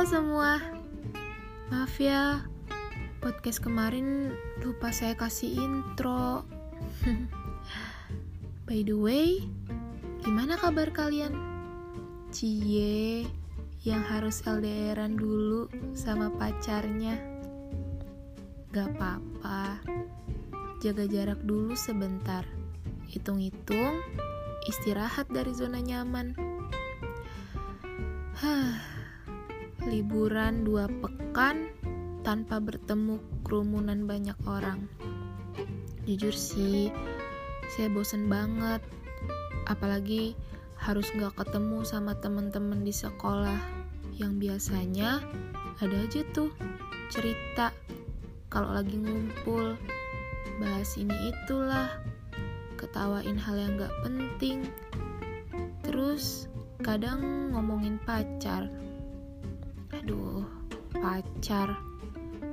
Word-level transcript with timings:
Halo 0.00 0.16
semua, 0.16 0.56
maaf 1.68 2.00
ya, 2.00 2.40
podcast 3.20 3.60
kemarin 3.60 4.32
lupa 4.64 4.96
saya 4.96 5.12
kasih 5.12 5.60
intro. 5.60 6.48
By 8.64 8.80
the 8.80 8.96
way, 8.96 9.44
gimana 10.24 10.56
kabar 10.56 10.88
kalian? 10.88 11.36
Cie, 12.32 13.28
yang 13.84 14.00
harus 14.00 14.40
LDRan 14.40 15.20
dulu 15.20 15.68
sama 15.92 16.32
pacarnya. 16.32 17.20
Gak 18.72 18.96
apa-apa, 18.96 19.84
jaga 20.80 21.04
jarak 21.12 21.44
dulu 21.44 21.76
sebentar. 21.76 22.48
Hitung-hitung, 23.04 24.00
istirahat 24.64 25.28
dari 25.28 25.52
zona 25.52 25.84
nyaman. 25.84 26.32
Hah, 28.40 28.99
liburan 29.88 30.66
dua 30.66 30.88
pekan 30.88 31.72
tanpa 32.20 32.60
bertemu 32.60 33.16
kerumunan 33.46 34.04
banyak 34.04 34.36
orang. 34.44 34.84
Jujur 36.04 36.36
sih, 36.36 36.92
saya 37.72 37.88
bosen 37.88 38.28
banget. 38.28 38.84
Apalagi 39.68 40.36
harus 40.80 41.08
gak 41.16 41.36
ketemu 41.36 41.84
sama 41.84 42.16
temen-temen 42.16 42.80
di 42.80 42.92
sekolah 42.92 43.60
yang 44.16 44.40
biasanya 44.40 45.20
ada 45.80 45.96
aja 45.96 46.24
tuh 46.32 46.48
cerita 47.12 47.72
kalau 48.48 48.72
lagi 48.72 48.96
ngumpul 48.96 49.76
bahas 50.56 50.96
ini 50.96 51.32
itulah 51.32 51.88
ketawain 52.80 53.36
hal 53.36 53.56
yang 53.60 53.76
gak 53.76 53.92
penting 54.04 54.68
terus 55.84 56.48
kadang 56.80 57.52
ngomongin 57.52 58.00
pacar 58.08 58.72
aduh 60.10 60.42
pacar. 60.90 61.78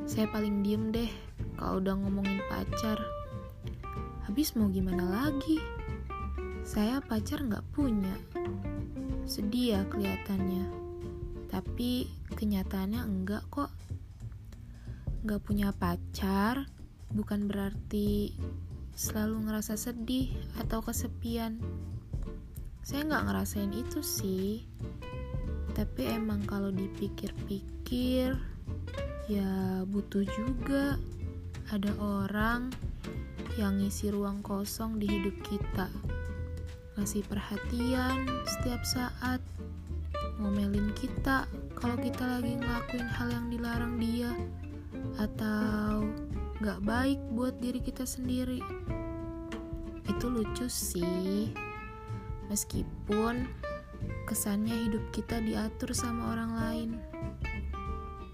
Saya 0.06 0.30
paling 0.30 0.62
diem 0.62 0.94
deh 0.94 1.10
kalau 1.58 1.82
udah 1.82 1.98
ngomongin 1.98 2.38
pacar. 2.54 3.02
Habis 4.30 4.54
mau 4.54 4.70
gimana 4.70 5.02
lagi? 5.02 5.58
Saya 6.62 7.02
pacar 7.02 7.42
nggak 7.42 7.66
punya. 7.74 8.14
Sedih 9.26 9.74
ya 9.74 9.82
kelihatannya. 9.90 10.70
Tapi 11.50 12.06
kenyataannya 12.38 13.02
enggak 13.02 13.42
kok. 13.50 13.74
Nggak 15.26 15.42
punya 15.42 15.74
pacar 15.74 16.70
bukan 17.10 17.50
berarti 17.50 18.38
selalu 18.94 19.50
ngerasa 19.50 19.82
sedih 19.82 20.30
atau 20.62 20.86
kesepian. 20.86 21.58
Saya 22.86 23.02
nggak 23.02 23.34
ngerasain 23.34 23.74
itu 23.74 24.06
sih 24.06 24.62
tapi 25.78 26.10
emang 26.10 26.42
kalau 26.50 26.74
dipikir-pikir 26.74 28.34
ya 29.30 29.86
butuh 29.86 30.26
juga 30.26 30.98
ada 31.70 31.94
orang 32.02 32.74
yang 33.62 33.78
ngisi 33.78 34.10
ruang 34.10 34.42
kosong 34.42 34.98
di 34.98 35.06
hidup 35.06 35.38
kita. 35.46 35.86
Ngasih 36.98 37.22
perhatian 37.30 38.26
setiap 38.50 38.82
saat 38.82 39.42
ngomelin 40.42 40.90
kita 40.98 41.46
kalau 41.78 41.94
kita 42.02 42.26
lagi 42.26 42.58
ngelakuin 42.58 43.06
hal 43.14 43.30
yang 43.30 43.46
dilarang 43.54 44.02
dia 44.02 44.34
atau 45.22 46.10
gak 46.58 46.82
baik 46.82 47.22
buat 47.38 47.54
diri 47.62 47.86
kita 47.86 48.02
sendiri. 48.02 48.66
Itu 50.10 50.26
lucu 50.34 50.66
sih. 50.66 51.54
Meskipun 52.50 53.67
kesannya 54.28 54.76
hidup 54.76 55.04
kita 55.16 55.40
diatur 55.40 55.96
sama 55.96 56.36
orang 56.36 56.52
lain. 56.52 56.90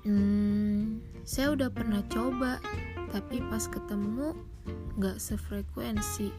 Hmm, 0.04 1.00
saya 1.22 1.54
udah 1.54 1.70
pernah 1.70 2.02
coba, 2.10 2.58
tapi 3.14 3.40
pas 3.46 3.70
ketemu 3.70 4.34
gak 4.98 5.22
sefrekuensi 5.22 6.34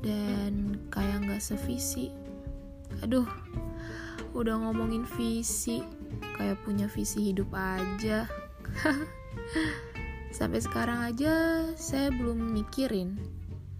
dan 0.00 0.80
kayak 0.88 1.28
gak 1.28 1.44
sevisi. 1.44 2.08
Aduh, 3.04 3.28
udah 4.32 4.56
ngomongin 4.56 5.04
visi, 5.04 5.84
kayak 6.40 6.58
punya 6.64 6.88
visi 6.88 7.30
hidup 7.30 7.52
aja. 7.52 8.24
Sampai 10.40 10.64
sekarang 10.64 11.04
aja 11.04 11.68
saya 11.76 12.08
belum 12.08 12.56
mikirin 12.56 13.20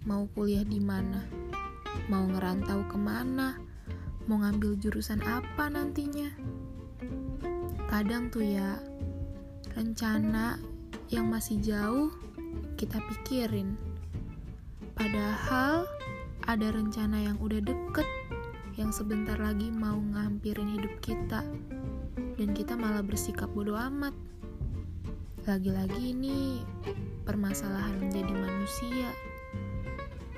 mau 0.05 0.29
kuliah 0.37 0.63
di 0.63 0.77
mana 0.77 1.41
mau 2.07 2.27
ngerantau 2.27 2.87
ke 2.91 2.97
mana, 2.99 3.55
mau 4.31 4.47
ngambil 4.47 4.79
jurusan 4.79 5.19
apa 5.27 5.67
nantinya. 5.67 6.31
Kadang 7.91 8.31
tuh 8.31 8.47
ya, 8.47 8.79
rencana 9.75 10.55
yang 11.11 11.27
masih 11.27 11.59
jauh 11.59 12.15
kita 12.79 13.03
pikirin. 13.11 13.75
Padahal 14.95 15.83
ada 16.47 16.67
rencana 16.71 17.27
yang 17.27 17.35
udah 17.43 17.59
deket, 17.59 18.07
yang 18.79 18.95
sebentar 18.95 19.35
lagi 19.35 19.67
mau 19.67 19.99
ngampirin 19.99 20.79
hidup 20.79 20.95
kita, 21.03 21.43
dan 22.39 22.55
kita 22.55 22.79
malah 22.79 23.03
bersikap 23.03 23.51
bodoh 23.51 23.75
amat. 23.75 24.15
Lagi-lagi 25.43 26.15
ini 26.15 26.63
permasalahan 27.27 27.99
menjadi 27.99 28.31
manusia 28.31 29.11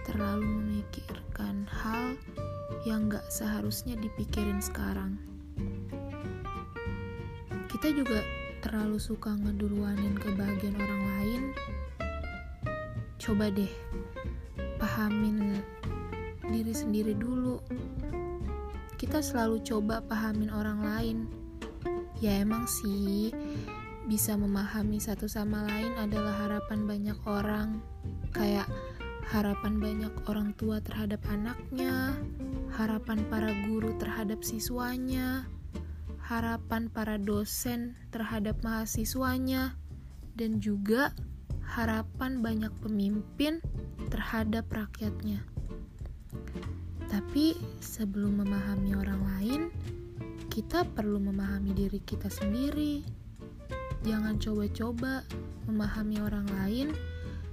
terlalu 0.01 0.49
memikirkan 0.49 1.69
hal 1.69 2.17
yang 2.83 3.07
gak 3.07 3.23
seharusnya 3.31 3.95
dipikirin 3.95 4.59
sekarang. 4.59 5.15
Kita 7.71 7.87
juga 7.95 8.19
terlalu 8.63 8.95
suka 8.99 9.35
ngeduluanin 9.35 10.15
kebahagiaan 10.15 10.79
orang 10.79 11.03
lain. 11.03 11.41
Coba 13.19 13.51
deh, 13.51 13.71
pahamin 14.79 15.59
diri 16.47 16.73
sendiri 16.75 17.15
dulu. 17.15 17.59
Kita 18.99 19.19
selalu 19.19 19.63
coba 19.67 19.99
pahamin 20.03 20.51
orang 20.51 20.79
lain. 20.79 21.17
Ya 22.23 22.39
emang 22.39 22.67
sih, 22.67 23.35
bisa 24.07 24.35
memahami 24.35 24.99
satu 24.99 25.27
sama 25.27 25.67
lain 25.67 25.91
adalah 25.99 26.35
harapan 26.47 26.87
banyak 26.87 27.19
orang. 27.27 27.83
Kayak 28.31 28.67
harapan 29.27 29.79
banyak 29.79 30.13
orang 30.27 30.55
tua 30.55 30.79
terhadap 30.83 31.19
anaknya, 31.27 32.15
harapan 32.73 33.21
para 33.29 33.53
guru 33.69 33.93
terhadap 34.01 34.41
siswanya, 34.41 35.45
harapan 36.17 36.89
para 36.89 37.21
dosen 37.21 37.93
terhadap 38.09 38.57
mahasiswanya, 38.65 39.77
dan 40.33 40.57
juga 40.57 41.13
harapan 41.61 42.41
banyak 42.41 42.73
pemimpin 42.81 43.61
terhadap 44.09 44.65
rakyatnya. 44.73 45.45
Tapi 47.13 47.53
sebelum 47.77 48.41
memahami 48.41 48.97
orang 48.97 49.21
lain, 49.37 49.61
kita 50.49 50.81
perlu 50.97 51.21
memahami 51.21 51.77
diri 51.77 52.01
kita 52.01 52.25
sendiri. 52.29 53.05
Jangan 54.01 54.41
coba-coba 54.41 55.21
memahami 55.69 56.17
orang 56.25 56.49
lain 56.61 56.87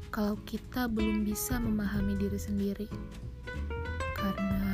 kalau 0.09 0.41
kita 0.49 0.89
belum 0.89 1.29
bisa 1.29 1.61
memahami 1.61 2.17
diri 2.17 2.41
sendiri. 2.41 2.89
Karena 4.17 4.70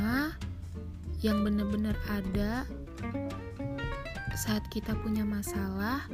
yang 1.27 1.43
benar-benar 1.43 1.99
ada 2.07 2.63
saat 4.39 4.63
kita 4.71 4.95
punya 5.03 5.27
masalah 5.27 6.07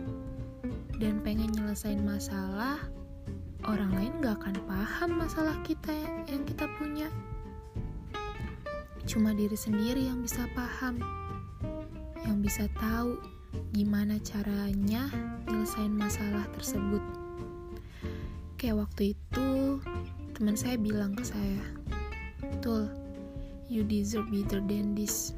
dan 0.97 1.21
pengen 1.21 1.53
nyelesain 1.53 2.00
masalah, 2.00 2.81
orang 3.69 3.93
lain 3.93 4.12
gak 4.25 4.41
akan 4.41 4.56
paham 4.65 5.11
masalah 5.21 5.53
kita 5.69 5.93
yang 6.25 6.49
kita 6.49 6.65
punya. 6.81 7.12
Cuma 9.05 9.37
diri 9.37 9.59
sendiri 9.59 10.09
yang 10.09 10.25
bisa 10.25 10.49
paham, 10.56 10.97
yang 12.25 12.41
bisa 12.41 12.65
tahu 12.81 13.20
gimana 13.76 14.17
caranya 14.25 15.12
nyelesain 15.44 15.93
masalah 15.93 16.49
tersebut. 16.56 17.05
Kayak 18.56 18.88
waktu 18.88 19.12
itu, 19.12 19.76
teman 20.32 20.56
saya 20.56 20.81
bilang 20.81 21.12
ke 21.12 21.26
saya, 21.26 21.61
Tul, 22.62 23.01
you 23.72 23.80
deserve 23.80 24.28
better 24.28 24.60
than 24.60 24.92
this. 24.92 25.32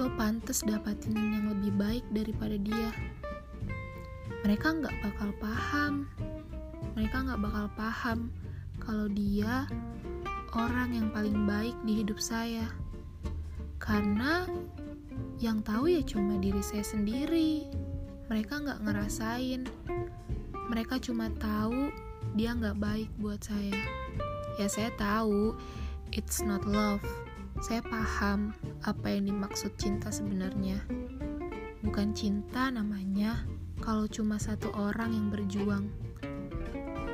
Lo 0.00 0.08
pantas 0.16 0.64
dapatin 0.64 1.12
yang 1.12 1.52
lebih 1.52 1.76
baik 1.76 2.04
daripada 2.08 2.56
dia. 2.56 2.88
Mereka 4.48 4.80
nggak 4.80 4.96
bakal 5.04 5.28
paham. 5.36 6.08
Mereka 6.96 7.28
nggak 7.28 7.40
bakal 7.44 7.66
paham 7.76 8.32
kalau 8.80 9.04
dia 9.12 9.68
orang 10.56 10.96
yang 10.96 11.08
paling 11.12 11.44
baik 11.44 11.76
di 11.84 12.00
hidup 12.00 12.16
saya. 12.16 12.64
Karena 13.76 14.48
yang 15.36 15.60
tahu 15.60 15.92
ya 15.92 16.00
cuma 16.00 16.40
diri 16.40 16.64
saya 16.64 16.80
sendiri. 16.80 17.68
Mereka 18.32 18.64
nggak 18.64 18.80
ngerasain. 18.88 19.68
Mereka 20.72 20.96
cuma 21.04 21.28
tahu 21.36 21.92
dia 22.32 22.56
nggak 22.56 22.80
baik 22.80 23.12
buat 23.20 23.44
saya. 23.44 23.76
Ya 24.56 24.72
saya 24.72 24.88
tahu, 24.96 25.52
it's 26.16 26.40
not 26.40 26.64
love. 26.64 27.04
Saya 27.64 27.80
paham 27.80 28.52
apa 28.84 29.06
yang 29.08 29.32
dimaksud 29.32 29.72
cinta 29.80 30.12
sebenarnya. 30.12 30.80
bukan 31.86 32.10
cinta 32.18 32.66
namanya 32.66 33.46
kalau 33.78 34.10
cuma 34.10 34.42
satu 34.42 34.74
orang 34.74 35.14
yang 35.14 35.26
berjuang. 35.30 35.86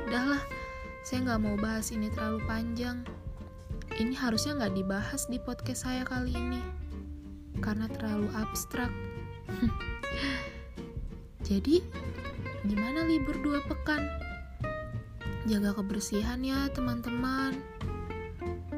Udahlah, 0.09 0.41
saya 1.05 1.29
nggak 1.29 1.41
mau 1.45 1.55
bahas 1.61 1.93
ini 1.93 2.09
terlalu 2.09 2.41
panjang. 2.49 3.05
Ini 3.93 4.17
harusnya 4.17 4.57
nggak 4.57 4.73
dibahas 4.73 5.29
di 5.29 5.37
podcast 5.37 5.85
saya 5.85 6.01
kali 6.01 6.33
ini, 6.33 6.61
karena 7.61 7.85
terlalu 7.85 8.27
abstrak. 8.33 8.89
Jadi, 11.47 11.85
gimana 12.65 13.05
libur 13.05 13.37
dua 13.45 13.61
pekan? 13.69 14.01
Jaga 15.45 15.75
kebersihan 15.77 16.41
ya 16.41 16.71
teman-teman, 16.71 17.53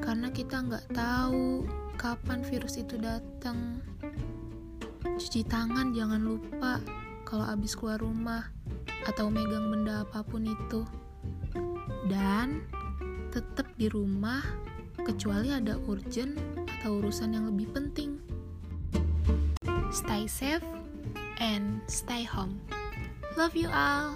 karena 0.05 0.29
kita 0.29 0.61
nggak 0.61 0.85
tahu 0.93 1.65
kapan 1.97 2.45
virus 2.45 2.77
itu 2.77 3.01
datang. 3.01 3.81
Cuci 5.01 5.41
tangan 5.49 5.97
jangan 5.97 6.21
lupa 6.21 6.77
kalau 7.25 7.41
habis 7.41 7.73
keluar 7.73 7.97
rumah 7.97 8.53
atau 9.09 9.33
megang 9.33 9.73
benda 9.73 10.05
apa 10.05 10.21
pun 10.21 10.45
itu. 10.45 10.85
Dan 12.05 12.61
tetap 13.33 13.65
di 13.81 13.89
rumah 13.89 14.45
kecuali 15.01 15.49
ada 15.49 15.81
urgent 15.89 16.37
atau 16.79 17.01
urusan 17.01 17.33
yang 17.33 17.49
lebih 17.49 17.65
penting. 17.73 18.21
Stay 19.89 20.29
safe 20.29 20.65
and 21.41 21.81
stay 21.89 22.21
home. 22.21 22.61
Love 23.33 23.57
you 23.57 23.67
all. 23.73 24.13